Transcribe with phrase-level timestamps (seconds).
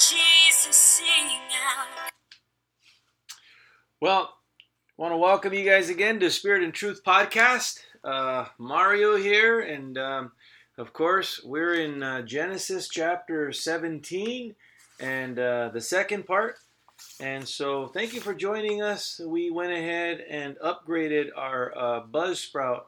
[0.00, 1.26] Jesus, sing
[1.68, 2.10] out.
[4.00, 4.32] Well,
[4.96, 7.80] want to welcome you guys again to Spirit and Truth podcast.
[8.02, 10.32] Uh, Mario here, and um,
[10.78, 14.54] of course, we're in uh, Genesis chapter 17
[15.00, 16.56] and uh, the second part.
[17.20, 19.20] And so, thank you for joining us.
[19.22, 22.84] We went ahead and upgraded our uh, Buzzsprout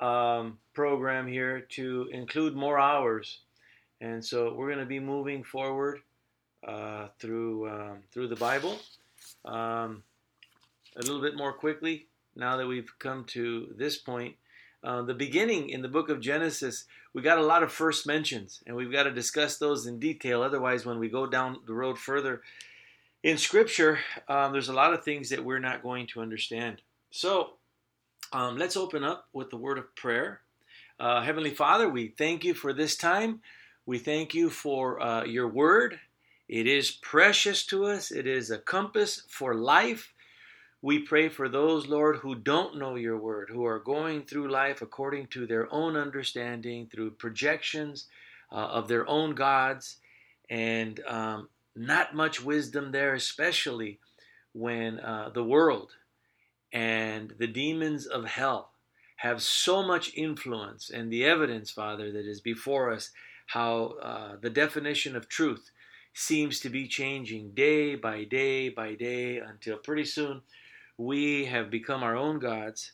[0.00, 3.42] um, program here to include more hours.
[4.00, 6.00] And so, we're going to be moving forward
[6.66, 8.78] uh, through um, through the Bible
[9.44, 10.02] um,
[10.96, 14.36] a little bit more quickly now that we've come to this point.
[14.84, 18.62] Uh, the beginning in the book of Genesis, we got a lot of first mentions,
[18.66, 20.42] and we've got to discuss those in detail.
[20.42, 22.42] Otherwise, when we go down the road further
[23.22, 26.82] in Scripture, um, there's a lot of things that we're not going to understand.
[27.10, 27.54] So,
[28.32, 30.40] um, let's open up with the word of prayer.
[31.00, 33.40] Uh, Heavenly Father, we thank you for this time.
[33.86, 35.98] We thank you for uh, your word.
[36.48, 40.12] It is precious to us, it is a compass for life.
[40.80, 44.82] We pray for those, Lord, who don't know your word, who are going through life
[44.82, 48.06] according to their own understanding, through projections
[48.52, 49.96] uh, of their own gods,
[50.48, 53.98] and um, not much wisdom there, especially
[54.52, 55.92] when uh, the world
[56.72, 58.70] and the demons of hell
[59.16, 63.10] have so much influence, and the evidence, Father, that is before us,
[63.46, 65.70] how uh, the definition of truth
[66.16, 70.40] seems to be changing day by day by day until pretty soon
[70.96, 72.92] we have become our own gods.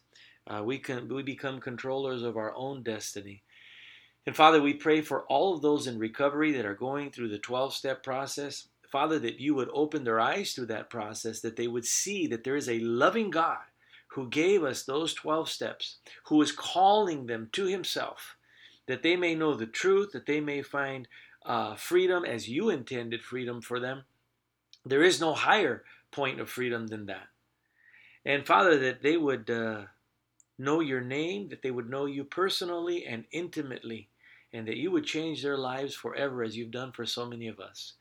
[0.48, 3.44] Uh, we can we become controllers of our own destiny.
[4.26, 7.38] And Father, we pray for all of those in recovery that are going through the
[7.38, 8.66] 12 step process.
[8.90, 12.42] Father, that you would open their eyes through that process, that they would see that
[12.42, 13.62] there is a loving God
[14.08, 18.36] who gave us those 12 steps, who is calling them to Himself,
[18.86, 21.06] that they may know the truth, that they may find
[21.44, 24.04] uh, freedom as you intended freedom for them.
[24.84, 27.28] There is no higher point of freedom than that.
[28.24, 29.82] And Father, that they would uh,
[30.58, 34.08] know your name, that they would know you personally and intimately,
[34.52, 37.58] and that you would change their lives forever as you've done for so many of
[37.58, 37.94] us.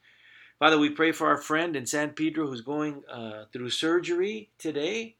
[0.59, 5.15] Father, we pray for our friend in San Pedro who's going uh, through surgery today,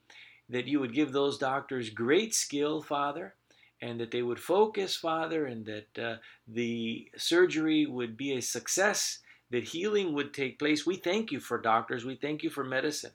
[0.49, 3.33] that you would give those doctors great skill, Father,
[3.81, 6.15] and that they would focus, Father, and that uh,
[6.47, 9.19] the surgery would be a success,
[9.49, 10.85] that healing would take place.
[10.85, 13.11] We thank you for doctors, we thank you for medicine.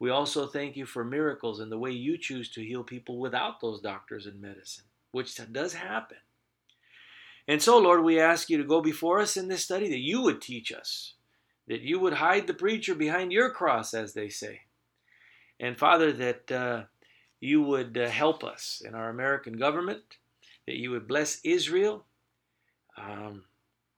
[0.00, 3.60] We also thank you for miracles and the way you choose to heal people without
[3.60, 6.16] those doctors and medicine, which does happen.
[7.46, 10.22] And so, Lord, we ask you to go before us in this study, that you
[10.22, 11.14] would teach us,
[11.68, 14.62] that you would hide the preacher behind your cross, as they say.
[15.58, 16.82] And Father, that uh,
[17.40, 20.02] you would uh, help us in our American government,
[20.66, 22.04] that you would bless Israel,
[22.96, 23.44] um,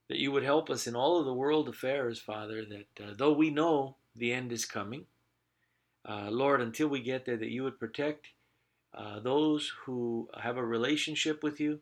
[0.09, 3.33] that you would help us in all of the world affairs, Father, that uh, though
[3.33, 5.07] we know the end is coming,
[6.09, 8.29] uh, Lord, until we get there, that you would protect
[8.95, 11.81] uh, those who have a relationship with you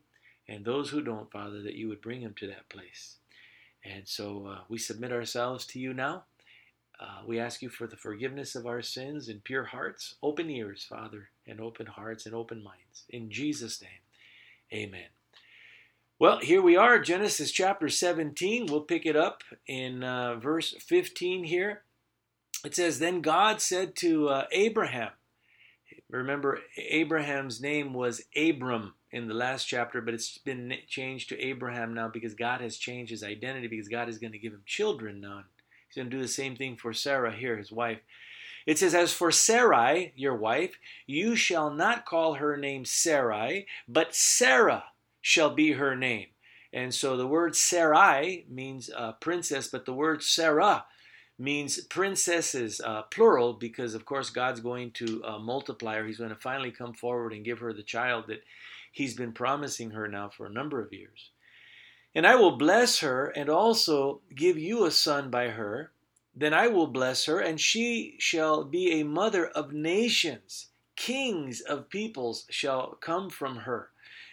[0.49, 3.17] and those who don't, Father, that you would bring them to that place.
[3.85, 6.25] And so uh, we submit ourselves to you now.
[7.01, 10.85] Uh, we ask you for the forgiveness of our sins and pure hearts, open ears,
[10.89, 13.05] Father, and open hearts and open minds.
[13.09, 13.91] In Jesus' name,
[14.73, 15.09] amen.
[16.19, 18.67] Well, here we are, Genesis chapter 17.
[18.67, 21.83] We'll pick it up in uh, verse 15 here
[22.65, 25.11] it says, Then God said to uh, Abraham,
[26.11, 31.95] remember, Abraham's name was Abram in the last chapter, but it's been changed to Abraham
[31.95, 35.21] now because God has changed his identity because God is going to give him children
[35.21, 35.45] now.
[35.89, 37.99] He's going to do the same thing for Sarah here, his wife.
[38.67, 44.15] It says, As for Sarai, your wife, you shall not call her name Sarai, but
[44.15, 44.85] Sarah
[45.21, 46.29] shall be her name.
[46.73, 50.85] And so the word Sarai means uh, princess, but the word Sarah
[51.39, 56.07] means princesses, uh, plural, because of course God's going to uh, multiply her.
[56.07, 58.43] He's going to finally come forward and give her the child that
[58.93, 61.31] He's been promising her now for a number of years.
[62.15, 65.93] And I will bless her and also give you a son by her.
[66.35, 70.69] Then I will bless her, and she shall be a mother of nations.
[70.97, 73.91] Kings of peoples shall come from her.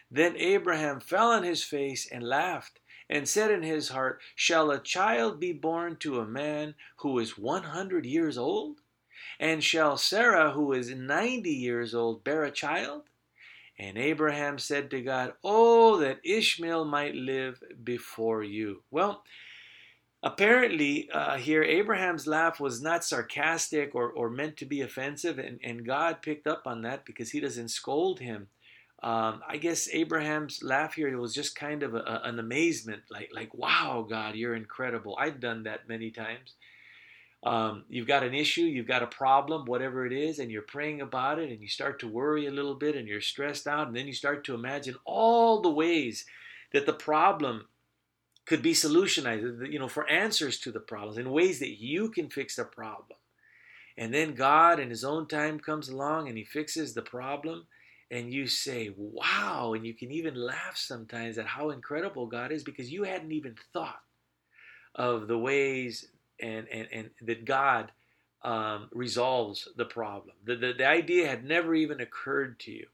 [0.10, 2.80] Then Abraham fell on his face and laughed
[3.10, 7.38] and said in his heart, Shall a child be born to a man who is
[7.38, 8.82] 100 years old?
[9.40, 13.04] And shall Sarah, who is 90 years old, bear a child?
[13.80, 18.84] And Abraham said to God, Oh, that Ishmael might live before you.
[18.90, 19.24] Well,
[20.24, 25.60] apparently, uh, here Abraham's laugh was not sarcastic or, or meant to be offensive, and,
[25.64, 28.48] and God picked up on that because he doesn't scold him
[29.04, 33.30] um, I guess Abraham's laugh here was just kind of a, a, an amazement, like
[33.32, 35.16] like wow, God, you're incredible.
[35.20, 36.56] I've done that many times.
[37.44, 41.02] Um, you've got an issue, you've got a problem, whatever it is, and you're praying
[41.02, 43.96] about it, and you start to worry a little bit, and you're stressed out, and
[43.96, 46.26] then you start to imagine all the ways
[46.74, 47.68] that the problem
[48.48, 52.30] could be solutionized, you know, for answers to the problems in ways that you can
[52.30, 53.20] fix the problem.
[53.98, 57.68] And then God, in His own time, comes along and He fixes the problem
[58.10, 62.64] and you say, wow, and you can even laugh sometimes at how incredible God is
[62.64, 64.00] because you hadn't even thought
[64.96, 66.08] of the ways
[66.40, 67.92] and, and, and that God
[68.44, 70.36] um, resolves the problem.
[70.46, 72.88] The, the, the, idea had never even occurred to you.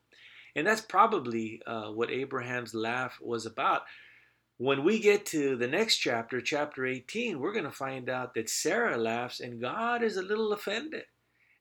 [0.56, 3.84] And that's probably uh, what Abraham's laugh was about.
[4.58, 8.50] When we get to the next chapter, chapter 18, we're going to find out that
[8.50, 11.06] Sarah laughs and God is a little offended.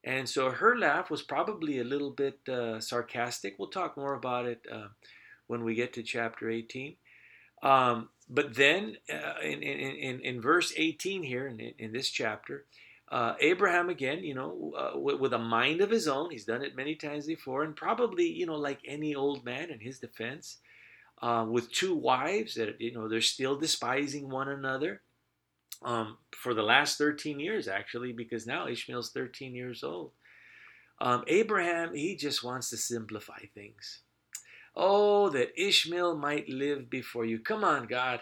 [0.04, 3.54] And so her laugh was probably a little bit uh, sarcastic.
[3.58, 4.88] We'll talk more about it uh,
[5.46, 6.96] when we get to chapter 18.
[7.62, 12.64] Um, but then uh, in, in, in, in, verse 18 here, in, in this chapter,
[13.10, 16.62] uh, Abraham again, you know, uh, with, with, a mind of his own, he's done
[16.62, 20.58] it many times before, and probably, you know, like any old man in his defense,
[21.22, 25.00] uh, with two wives that, you know, they're still despising one another
[25.84, 30.10] um, for the last 13 years, actually, because now Ishmael's 13 years old.
[31.00, 34.00] Um, Abraham, he just wants to simplify things.
[34.74, 37.38] Oh, that Ishmael might live before you.
[37.38, 38.20] Come on, God.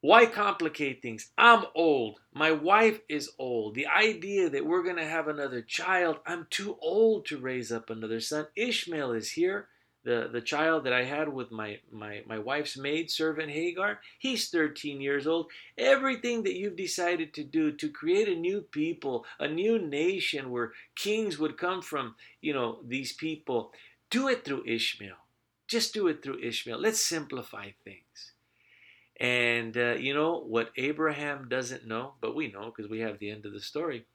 [0.00, 1.30] Why complicate things?
[1.36, 2.20] I'm old.
[2.32, 3.74] My wife is old.
[3.74, 7.90] The idea that we're going to have another child, I'm too old to raise up
[7.90, 8.46] another son.
[8.56, 9.68] Ishmael is here
[10.04, 14.48] the, the child that I had with my, my, my wife's maid servant Hagar, he's
[14.48, 15.50] 13 years old.
[15.76, 20.72] Everything that you've decided to do to create a new people, a new nation where
[20.94, 23.72] kings would come from, you know, these people,
[24.08, 25.16] do it through Ishmael.
[25.68, 26.80] Just do it through Ishmael.
[26.80, 28.32] Let's simplify things.
[29.20, 33.30] And, uh, you know, what Abraham doesn't know, but we know because we have the
[33.30, 34.06] end of the story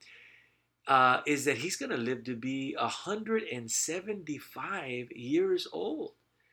[0.87, 6.11] uh, is that he's going to live to be 175 years old.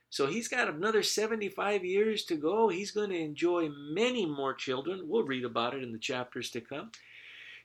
[0.08, 2.68] So he's got another 75 years to go.
[2.68, 5.08] He's going to enjoy many more children.
[5.08, 6.90] We'll read about it in the chapters to come.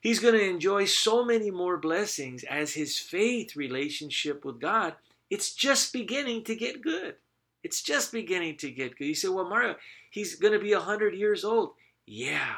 [0.00, 4.94] He's going to enjoy so many more blessings as his faith relationship with God.
[5.28, 7.16] It's just beginning to get good.
[7.62, 9.08] It's just beginning to get good.
[9.08, 9.74] You say, well, Mario,
[10.10, 11.72] he's going to be 100 years old.
[12.06, 12.54] Yeah,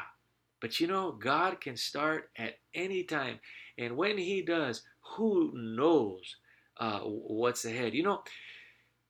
[0.61, 3.39] but you know, God can start at any time.
[3.81, 4.83] And when He does,
[5.15, 6.35] who knows
[6.77, 7.95] uh, what's ahead?
[7.95, 8.23] You know,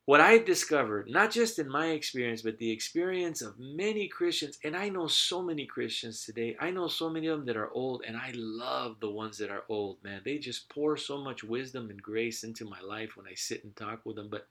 [0.06, 4.74] what I've discovered, not just in my experience, but the experience of many Christians, and
[4.74, 6.56] I know so many Christians today.
[6.58, 9.50] I know so many of them that are old, and I love the ones that
[9.50, 10.22] are old, man.
[10.24, 13.76] They just pour so much wisdom and grace into my life when I sit and
[13.76, 14.28] talk with them.
[14.30, 14.48] But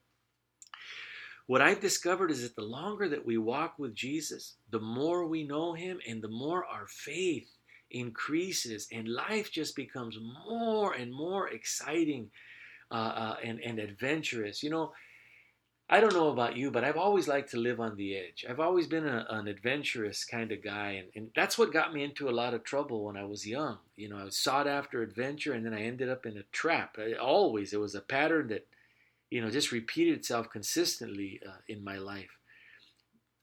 [1.48, 5.44] what I've discovered is that the longer that we walk with Jesus, the more we
[5.44, 7.50] know Him and the more our faith
[7.92, 10.18] increases and life just becomes
[10.48, 12.32] more and more exciting
[12.92, 14.64] uh, uh, and, and adventurous.
[14.64, 14.94] You know,
[15.90, 18.46] I don't know about you, but I've always liked to live on the edge.
[18.50, 22.02] I've always been a, an adventurous kind of guy, and, and that's what got me
[22.04, 23.78] into a lot of trouble when I was young.
[23.98, 26.98] You know, I sought after adventure, and then I ended up in a trap.
[26.98, 28.66] I, always, it was a pattern that,
[29.30, 32.38] you know, just repeated itself consistently uh, in my life.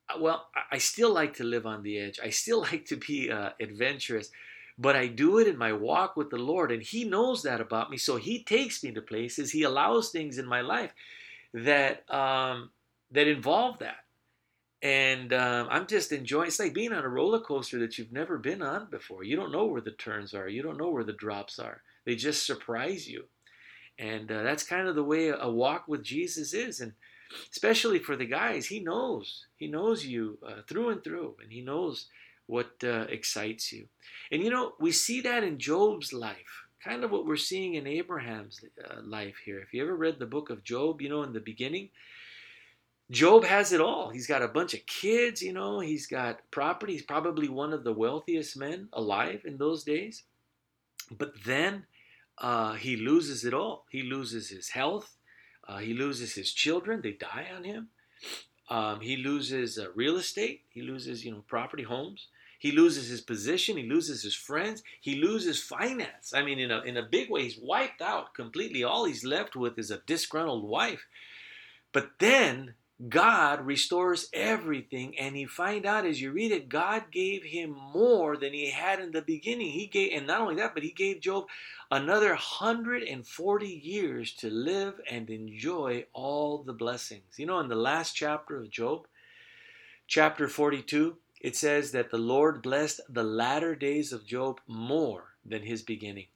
[0.09, 2.19] Uh, well, I still like to live on the edge.
[2.23, 4.31] I still like to be uh, adventurous,
[4.79, 7.91] but I do it in my walk with the Lord, and He knows that about
[7.91, 7.97] me.
[7.97, 9.51] So He takes me to places.
[9.51, 10.93] He allows things in my life
[11.53, 12.71] that um,
[13.11, 14.05] that involve that,
[14.83, 16.49] and um, I'm just enjoying.
[16.49, 19.25] It's like being on a roller coaster that you've never been on before.
[19.25, 20.49] You don't know where the turns are.
[20.49, 21.83] You don't know where the drops are.
[22.05, 23.25] They just surprise you,
[23.99, 26.93] and uh, that's kind of the way a walk with Jesus is, and
[27.51, 28.67] especially for the guys.
[28.67, 29.47] He knows.
[29.57, 32.07] He knows you uh, through and through, and he knows
[32.47, 33.87] what uh, excites you.
[34.33, 37.87] And you know, we see that in Job's life, kind of what we're seeing in
[37.87, 39.61] Abraham's uh, life here.
[39.61, 41.91] If you ever read the book of Job, you know, in the beginning,
[43.11, 44.11] Job has it all.
[44.11, 46.93] He's got a bunch of kids, you know, he's got property.
[46.93, 50.25] He's probably one of the wealthiest men alive in those days.
[51.11, 51.85] But then
[52.39, 53.87] uh, he loses it all.
[53.91, 55.17] He loses his health.
[55.69, 57.89] Uh, he loses his children, they die on him.
[58.71, 60.63] Um, he loses uh, real estate.
[60.71, 62.29] He loses, you know, property, homes.
[62.59, 63.77] He loses his position.
[63.77, 64.83] He loses his friends.
[65.01, 66.33] He loses finance.
[66.35, 68.83] I mean, in a in a big way, he's wiped out completely.
[68.83, 71.07] All he's left with is a disgruntled wife.
[71.93, 72.75] But then
[73.07, 78.37] God restores everything, and you find out as you read it, God gave him more
[78.37, 79.71] than he had in the beginning.
[79.71, 81.47] He gave, and not only that, but he gave Job
[81.93, 87.39] another 140 years to live and enjoy all the blessings.
[87.39, 89.07] You know, in the last chapter of Job,
[90.09, 95.63] chapter 42, it says that the Lord blessed the latter days of Job more than
[95.63, 96.27] his beginning.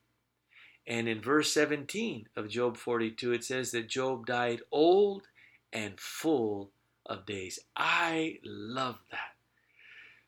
[0.86, 5.26] And in verse 17 of Job 42, it says that Job died old
[5.72, 6.70] and full
[7.06, 7.58] of days.
[7.76, 9.34] I love that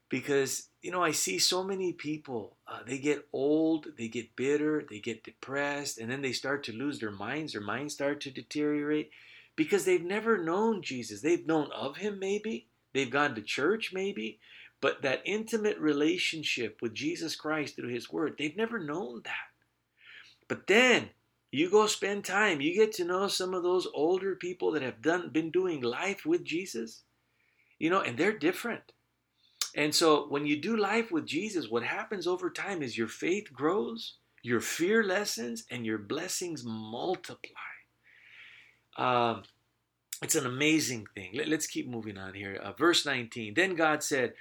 [0.08, 4.84] because, you know, I see so many people, uh, they get old, they get bitter,
[4.88, 7.52] they get depressed, and then they start to lose their minds.
[7.52, 9.10] Their minds start to deteriorate
[9.56, 11.20] because they've never known Jesus.
[11.20, 14.38] They've known of him, maybe, they've gone to church, maybe,
[14.80, 19.48] but that intimate relationship with Jesus Christ through his word, they've never known that.
[20.48, 21.10] But then
[21.54, 25.00] you go spend time, you get to know some of those older people that have
[25.00, 27.02] done been doing life with Jesus.
[27.78, 28.92] You know, and they're different.
[29.76, 33.52] And so when you do life with Jesus, what happens over time is your faith
[33.52, 37.60] grows, your fear lessens, and your blessings multiply.
[38.96, 39.40] Uh,
[40.22, 41.32] it's an amazing thing.
[41.34, 42.58] Let, us keep moving on here.
[42.62, 44.34] Uh, verse 19 Then God said,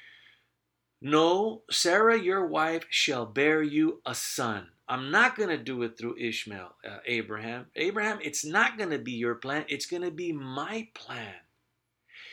[1.01, 4.69] No, Sarah, your wife, shall bear you a son.
[4.87, 7.67] I'm not going to do it through Ishmael, uh, Abraham.
[7.75, 11.35] Abraham, it's not going to be your plan, it's going to be my plan.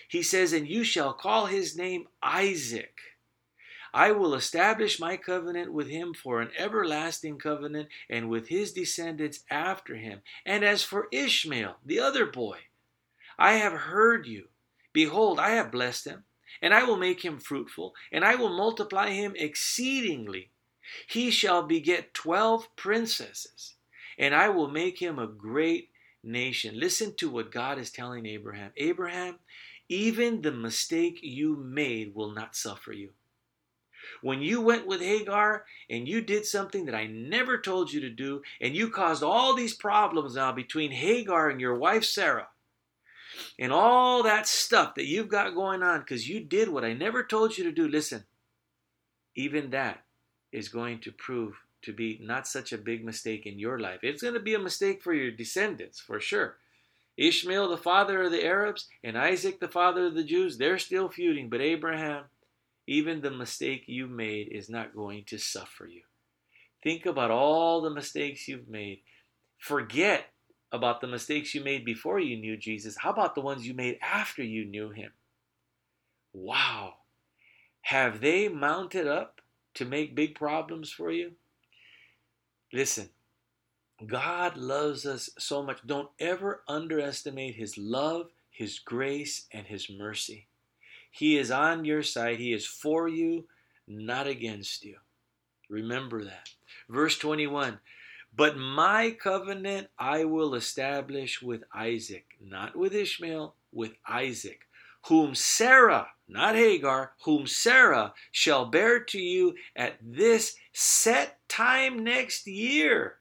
[0.08, 2.98] He says, And you shall call his name Isaac.
[3.92, 9.40] I will establish my covenant with him for an everlasting covenant, and with his descendants
[9.50, 10.22] after him.
[10.44, 12.58] And as for Ishmael, the other boy,
[13.38, 14.48] I have heard you.
[14.92, 16.24] Behold, I have blessed him,
[16.60, 20.49] and I will make him fruitful, and I will multiply him exceedingly.
[21.08, 23.74] He shall beget twelve princesses,
[24.18, 25.90] and I will make him a great
[26.22, 26.78] nation.
[26.78, 29.38] Listen to what God is telling Abraham Abraham,
[29.88, 33.10] even the mistake you made will not suffer you.
[34.22, 38.10] When you went with Hagar and you did something that I never told you to
[38.10, 42.48] do, and you caused all these problems now between Hagar and your wife Sarah,
[43.58, 47.24] and all that stuff that you've got going on because you did what I never
[47.24, 48.24] told you to do, listen,
[49.34, 50.02] even that
[50.52, 54.00] is going to prove to be not such a big mistake in your life.
[54.02, 56.56] It's going to be a mistake for your descendants, for sure.
[57.16, 61.08] Ishmael, the father of the Arabs, and Isaac, the father of the Jews, they're still
[61.08, 62.24] feuding, but Abraham,
[62.86, 66.02] even the mistake you made is not going to suffer you.
[66.82, 69.00] Think about all the mistakes you've made.
[69.58, 70.26] Forget
[70.72, 72.96] about the mistakes you made before you knew Jesus.
[72.96, 75.12] How about the ones you made after you knew him?
[76.32, 76.94] Wow.
[77.82, 79.40] Have they mounted up
[79.74, 81.32] to make big problems for you?
[82.72, 83.10] Listen,
[84.06, 85.78] God loves us so much.
[85.86, 90.46] Don't ever underestimate His love, His grace, and His mercy.
[91.10, 93.46] He is on your side, He is for you,
[93.86, 94.96] not against you.
[95.68, 96.48] Remember that.
[96.88, 97.78] Verse 21
[98.34, 104.66] But my covenant I will establish with Isaac, not with Ishmael, with Isaac
[105.06, 112.46] whom Sarah, not Hagar, whom Sarah shall bear to you at this set time next
[112.46, 113.16] year.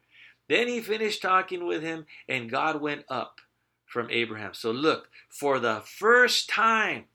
[0.48, 3.40] Then he finished talking with him, and God went up
[3.86, 4.54] from Abraham.
[4.54, 7.06] So look, for the first time,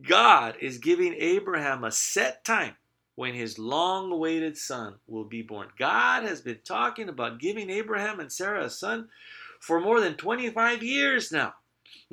[0.00, 2.76] God is giving Abraham a set time
[3.14, 5.68] when his long awaited son will be born.
[5.78, 9.08] God has been talking about giving Abraham and Sarah a son
[9.60, 11.54] for more than 25 years now.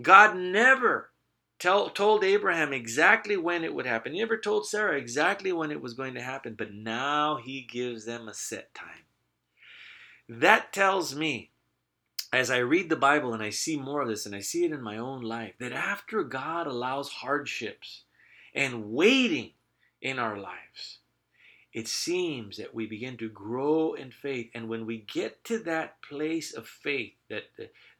[0.01, 1.11] God never
[1.59, 4.13] tell, told Abraham exactly when it would happen.
[4.13, 8.05] He never told Sarah exactly when it was going to happen, but now he gives
[8.05, 9.05] them a set time.
[10.29, 11.51] That tells me,
[12.33, 14.71] as I read the Bible and I see more of this and I see it
[14.71, 18.03] in my own life, that after God allows hardships
[18.53, 19.53] and waiting
[20.01, 20.99] in our lives,
[21.77, 24.49] it seems that we begin to grow in faith.
[24.55, 27.43] And when we get to that place of faith, that,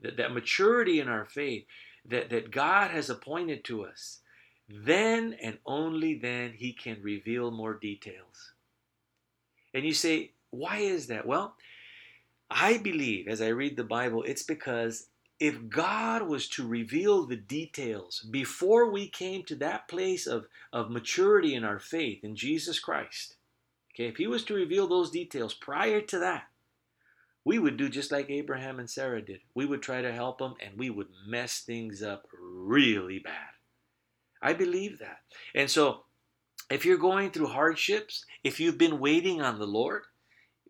[0.02, 1.64] that, that maturity in our faith,
[2.04, 4.22] that, that God has appointed to us,
[4.68, 8.54] then and only then He can reveal more details.
[9.76, 11.28] And you say, why is that?
[11.28, 11.54] Well,
[12.50, 15.06] I believe as I read the Bible, it's because
[15.40, 20.90] if God was to reveal the details before we came to that place of, of
[20.90, 23.37] maturity in our faith in Jesus Christ,
[23.98, 26.44] okay, if He was to reveal those details prior to that,
[27.44, 29.40] we would do just like Abraham and Sarah did.
[29.56, 33.56] We would try to help them and we would mess things up really bad.
[34.42, 35.20] I believe that.
[35.56, 36.04] And so,
[36.70, 40.04] if you're going through hardships, if you've been waiting on the Lord,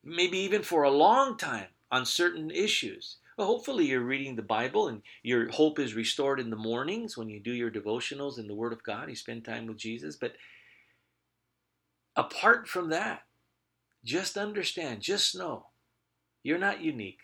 [0.03, 4.87] maybe even for a long time on certain issues, Well, hopefully, you're reading the Bible
[4.87, 8.55] and your hope is restored in the mornings when you do your devotionals in the
[8.55, 9.09] Word of God.
[9.09, 10.15] You spend time with Jesus.
[10.15, 10.33] But
[12.17, 13.21] apart from that,
[14.03, 15.67] just understand, just know
[16.43, 17.19] you're not unique.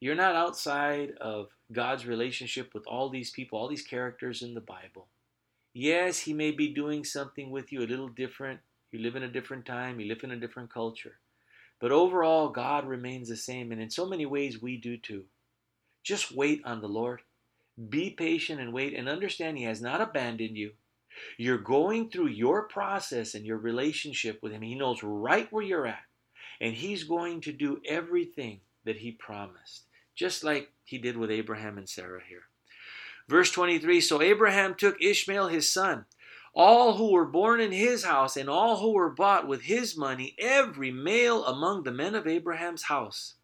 [0.00, 4.60] You're not outside of God's relationship with all these people, all these characters in the
[4.60, 5.08] Bible.
[5.72, 8.60] Yes, He may be doing something with you a little different.
[8.92, 11.18] You live in a different time, you live in a different culture.
[11.80, 15.24] But overall, God remains the same, and in so many ways, we do too.
[16.02, 17.22] Just wait on the Lord.
[17.88, 20.72] Be patient and wait and understand He has not abandoned you.
[21.38, 24.62] You're going through your process and your relationship with Him.
[24.62, 26.04] He knows right where you're at.
[26.60, 31.78] And He's going to do everything that He promised, just like He did with Abraham
[31.78, 32.44] and Sarah here.
[33.28, 36.04] Verse 23 So Abraham took Ishmael his son,
[36.54, 40.36] all who were born in his house, and all who were bought with his money,
[40.38, 43.34] every male among the men of Abraham's house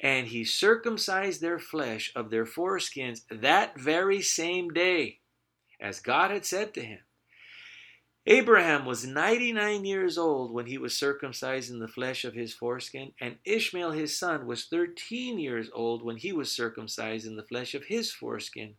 [0.00, 5.18] and he circumcised their flesh of their foreskins that very same day,
[5.80, 7.00] as God had said to him.
[8.30, 13.12] Abraham was 99 years old when he was circumcised in the flesh of his foreskin,
[13.18, 17.74] and Ishmael his son was 13 years old when he was circumcised in the flesh
[17.74, 18.74] of his foreskin.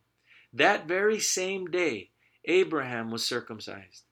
[0.53, 2.11] That very same day,
[2.45, 4.03] Abraham was circumcised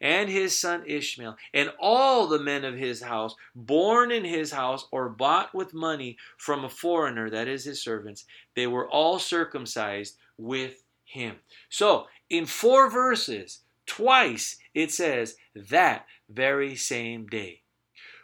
[0.00, 4.86] and his son Ishmael, and all the men of his house, born in his house
[4.92, 8.24] or bought with money from a foreigner, that is his servants,
[8.54, 11.36] they were all circumcised with him.
[11.68, 17.62] So, in four verses, twice it says that very same day.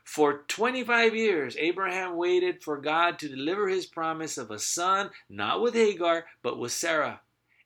[0.05, 5.61] For 25 years, Abraham waited for God to deliver his promise of a son, not
[5.63, 7.21] with Hagar, but with Sarah.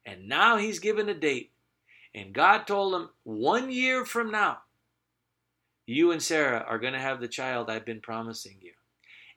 [0.04, 1.52] And now he's given a date
[2.14, 4.58] and God told him, one year from now,
[5.84, 8.72] you and Sarah are going to have the child I've been promising you.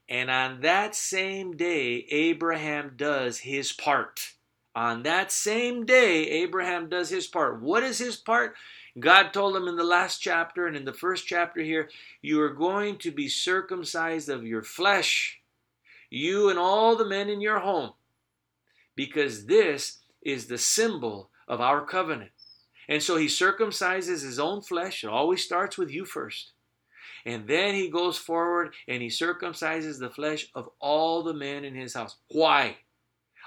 [0.07, 4.35] And on that same day, Abraham does his part.
[4.77, 7.63] On that same day, Abraham does his part.
[7.63, 8.53] What is his part?
[8.99, 11.89] God told him in the last chapter and in the first chapter here,
[12.21, 15.41] you are going to be circumcised of your flesh,
[16.11, 17.93] you and all the men in your home,
[18.95, 22.29] because this is the symbol of our covenant.
[22.87, 25.03] And so he circumcises his own flesh.
[25.03, 26.51] It always starts with you first.
[27.25, 31.73] And then he goes forward and he circumcises the flesh of all the men in
[31.73, 32.17] his house.
[32.27, 32.77] Why?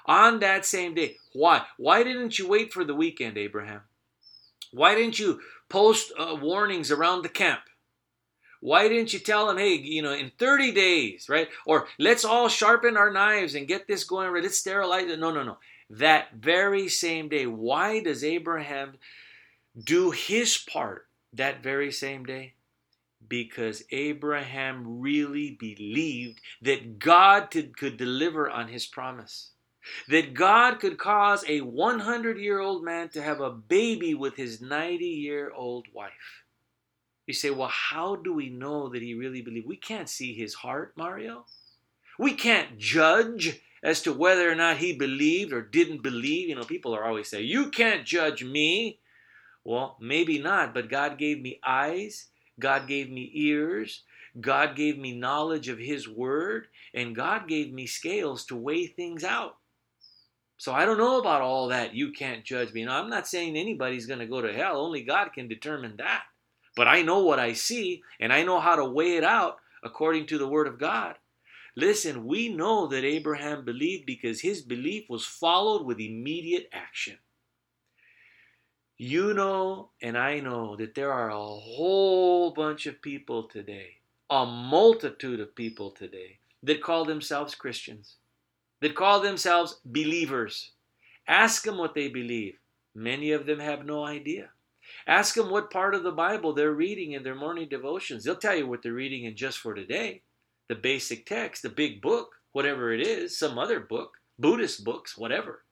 [0.07, 1.17] On that same day.
[1.33, 1.63] Why?
[1.77, 3.83] Why didn't you wait for the weekend, Abraham?
[4.73, 7.61] Why didn't you post uh, warnings around the camp?
[8.61, 11.49] Why didn't you tell them, hey, you know, in 30 days, right?
[11.65, 14.31] Or let's all sharpen our knives and get this going.
[14.43, 15.19] Let's sterilize it.
[15.19, 15.59] No, no, no.
[15.89, 17.47] That very same day.
[17.47, 18.99] Why does Abraham
[19.83, 22.55] do his part that very same day?
[23.27, 29.51] Because Abraham really believed that God could deliver on his promise.
[30.09, 34.61] That God could cause a 100 year old man to have a baby with his
[34.61, 36.44] 90 year old wife.
[37.26, 39.68] You say, well, how do we know that he really believed?
[39.68, 41.44] We can't see his heart, Mario.
[42.18, 46.48] We can't judge as to whether or not he believed or didn't believe.
[46.48, 48.98] You know, people are always saying, you can't judge me.
[49.64, 54.03] Well, maybe not, but God gave me eyes, God gave me ears,
[54.40, 59.22] God gave me knowledge of His Word, and God gave me scales to weigh things
[59.22, 59.57] out.
[60.61, 61.94] So I don't know about all that.
[61.94, 62.85] You can't judge me.
[62.85, 64.77] Now, I'm not saying anybody's going to go to hell.
[64.77, 66.25] Only God can determine that.
[66.77, 70.27] But I know what I see, and I know how to weigh it out according
[70.27, 71.14] to the Word of God.
[71.77, 77.16] Listen, we know that Abraham believed because his belief was followed with immediate action.
[78.99, 83.92] You know, and I know that there are a whole bunch of people today,
[84.29, 88.16] a multitude of people today, that call themselves Christians,
[88.81, 90.73] that call themselves believers.
[91.29, 92.59] Ask them what they believe.
[92.95, 94.51] Many of them have no idea.
[95.07, 98.25] Ask them what part of the Bible they're reading in their morning devotions.
[98.25, 100.23] They'll tell you what they're reading in just for today
[100.69, 105.64] the basic text, the big book, whatever it is, some other book, Buddhist books, whatever.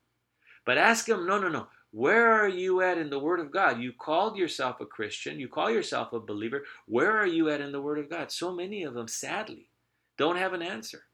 [0.66, 1.68] But ask them, no, no, no.
[1.92, 3.80] Where are you at in the Word of God?
[3.80, 6.64] You called yourself a Christian, you call yourself a believer.
[6.86, 8.32] Where are you at in the Word of God?
[8.32, 9.70] So many of them, sadly,
[10.18, 11.04] don't have an answer.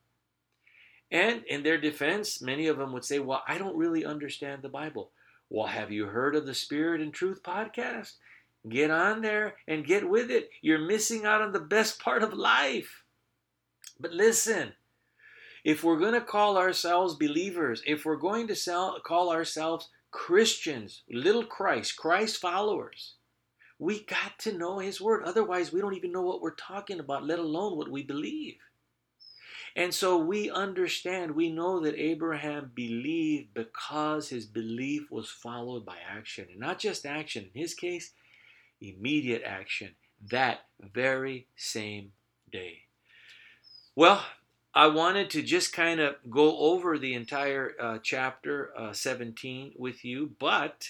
[1.10, 4.68] And in their defense, many of them would say, Well, I don't really understand the
[4.68, 5.10] Bible.
[5.50, 8.14] Well, have you heard of the Spirit and Truth podcast?
[8.68, 10.48] Get on there and get with it.
[10.62, 13.04] You're missing out on the best part of life.
[14.00, 14.72] But listen,
[15.64, 21.02] if we're going to call ourselves believers, if we're going to sell, call ourselves Christians,
[21.10, 23.14] little Christ, Christ followers,
[23.78, 25.24] we got to know His Word.
[25.24, 28.56] Otherwise, we don't even know what we're talking about, let alone what we believe.
[29.76, 35.96] And so we understand, we know that Abraham believed because his belief was followed by
[36.08, 36.46] action.
[36.50, 38.12] And not just action, in his case,
[38.80, 39.96] immediate action
[40.30, 42.12] that very same
[42.50, 42.82] day.
[43.96, 44.24] Well,
[44.74, 50.04] I wanted to just kind of go over the entire uh, chapter uh, 17 with
[50.04, 50.88] you, but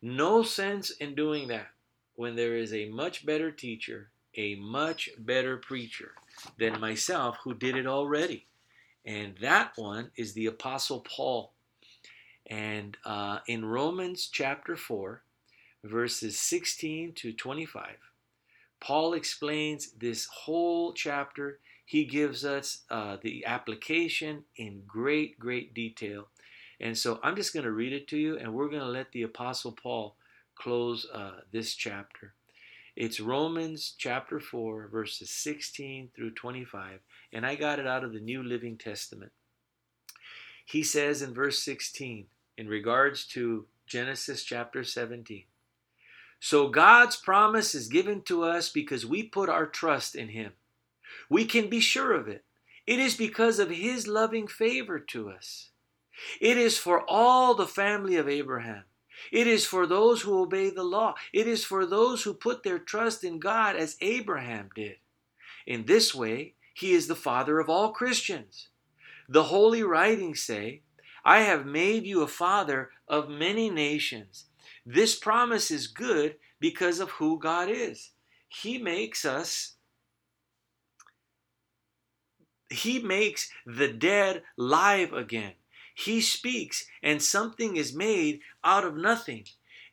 [0.00, 1.68] no sense in doing that
[2.14, 6.12] when there is a much better teacher, a much better preacher
[6.58, 8.46] than myself who did it already.
[9.04, 11.52] And that one is the Apostle Paul.
[12.46, 15.22] And uh, in Romans chapter 4,
[15.84, 17.96] verses 16 to 25,
[18.80, 21.58] Paul explains this whole chapter.
[21.84, 26.28] He gives us uh, the application in great, great detail.
[26.80, 29.12] And so I'm just going to read it to you, and we're going to let
[29.12, 30.16] the Apostle Paul
[30.56, 32.34] close uh, this chapter.
[32.94, 37.00] It's Romans chapter 4, verses 16 through 25,
[37.32, 39.32] and I got it out of the New Living Testament.
[40.66, 42.26] He says in verse 16,
[42.58, 45.44] in regards to Genesis chapter 17,
[46.38, 50.52] so God's promise is given to us because we put our trust in Him.
[51.30, 52.44] We can be sure of it.
[52.86, 55.70] It is because of His loving favor to us.
[56.40, 58.82] It is for all the family of Abraham.
[59.30, 61.14] It is for those who obey the law.
[61.32, 64.96] It is for those who put their trust in God as Abraham did.
[65.66, 68.68] In this way, he is the father of all Christians.
[69.28, 70.82] The holy writings say,
[71.24, 74.46] I have made you a father of many nations.
[74.84, 78.10] This promise is good because of who God is.
[78.48, 79.74] He makes us
[82.72, 85.52] he makes the dead live again.
[85.94, 89.44] He speaks, and something is made out of nothing.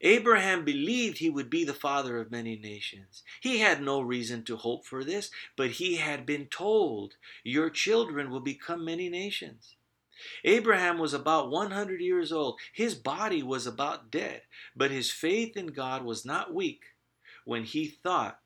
[0.01, 3.23] Abraham believed he would be the father of many nations.
[3.41, 8.29] He had no reason to hope for this, but he had been told, Your children
[8.29, 9.75] will become many nations.
[10.43, 12.59] Abraham was about 100 years old.
[12.73, 14.43] His body was about dead,
[14.75, 16.83] but his faith in God was not weak
[17.45, 18.39] when he thought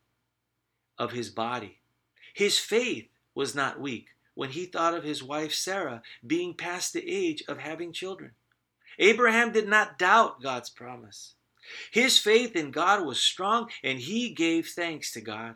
[0.97, 1.79] of his body.
[2.33, 7.07] His faith was not weak when he thought of his wife Sarah being past the
[7.07, 8.31] age of having children.
[8.99, 11.35] Abraham did not doubt God's promise.
[11.91, 15.55] His faith in God was strong and he gave thanks to God.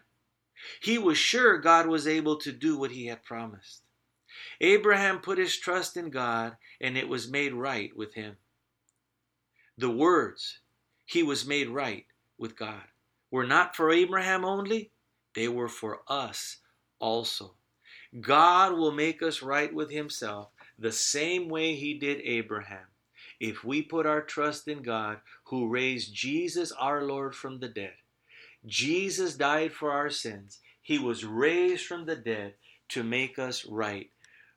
[0.82, 3.82] He was sure God was able to do what he had promised.
[4.62, 8.38] Abraham put his trust in God and it was made right with him.
[9.78, 10.60] The words,
[11.06, 12.06] he was made right
[12.38, 12.84] with God,
[13.30, 14.92] were not for Abraham only,
[15.36, 16.58] they were for us
[17.00, 17.56] also.
[18.22, 22.88] God will make us right with Himself the same way He did Abraham.
[23.39, 27.93] If we put our trust in God, who raised Jesus our Lord from the dead,
[28.65, 30.60] Jesus died for our sins.
[30.82, 32.56] He was raised from the dead
[32.89, 34.10] to make us right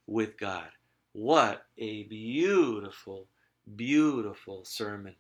[0.07, 0.69] with God.
[1.13, 3.27] What a beautiful,
[3.77, 5.17] beautiful sermon.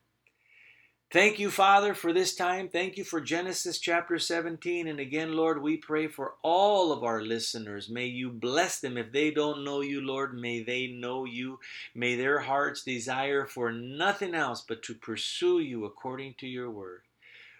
[1.12, 2.68] Thank you, Father, for this time.
[2.68, 4.86] Thank you for Genesis chapter 17.
[4.86, 7.88] And again, Lord, we pray for all of our listeners.
[7.88, 8.96] May you bless them.
[8.96, 11.58] If they don't know you, Lord, may they know you.
[11.96, 17.02] May their hearts desire for nothing else but to pursue you according to your word.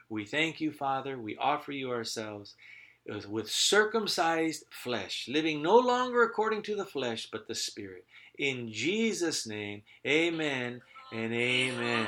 [0.08, 1.18] We thank you, Father.
[1.18, 2.54] We offer you ourselves
[3.28, 8.04] with circumcised flesh, living no longer according to the flesh, but the Spirit.
[8.38, 10.82] In Jesus' name, amen
[11.12, 12.06] and amen.